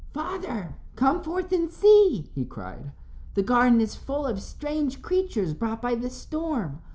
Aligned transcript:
"Father, 0.15 0.77
come 0.95 1.21
forth 1.21 1.51
and 1.51 1.71
see," 1.71 2.31
he 2.33 2.43
cried. 2.43 2.91
"The 3.35 3.43
garden 3.43 3.79
is 3.79 3.93
full 3.93 4.25
of 4.25 4.41
strange 4.41 5.03
creatures 5.03 5.53
brought 5.53 5.79
by 5.83 5.93
the 5.93 6.09
storm. 6.09 6.79